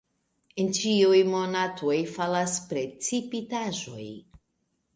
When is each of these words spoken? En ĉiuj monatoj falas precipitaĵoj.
En 0.61 0.71
ĉiuj 0.77 1.19
monatoj 1.33 1.99
falas 2.15 2.57
precipitaĵoj. 2.73 4.11